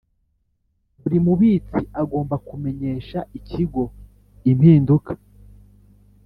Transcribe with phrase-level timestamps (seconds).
[0.99, 3.83] Buri mubitsi agomba kumenyesha ikigo
[4.51, 5.11] impinduka